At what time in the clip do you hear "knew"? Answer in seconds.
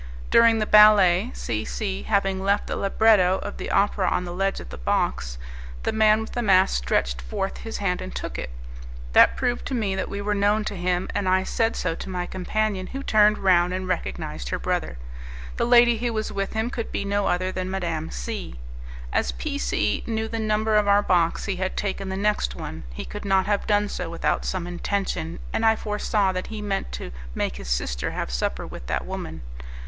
20.07-20.27